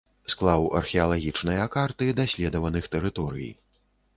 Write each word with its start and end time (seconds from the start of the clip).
Склаў 0.33 0.63
археалагічныя 0.79 1.67
карты 1.75 2.09
даследаваных 2.23 2.89
тэрыторый. 2.97 3.49